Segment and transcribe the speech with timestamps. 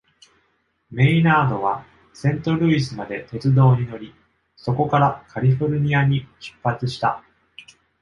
[0.89, 4.11] メイナードはセントルイスまで鉄道に乗り、
[4.55, 7.23] そこからカリフォルニアに出発した。